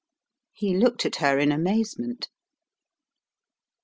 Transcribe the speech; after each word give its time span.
He 0.51 0.75
looked 0.75 1.05
at 1.05 1.17
her 1.17 1.37
in 1.37 1.51
amazement. 1.51 2.27